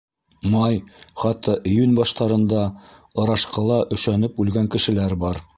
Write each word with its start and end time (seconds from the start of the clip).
Май, 0.53 0.79
хатта 1.23 1.57
июнь 1.73 1.93
баштарында 2.01 2.63
ырашҡыла 3.25 3.81
өшәнеп 3.99 4.45
үлгән 4.47 4.75
кешеләр 4.79 5.19
бар. 5.27 5.45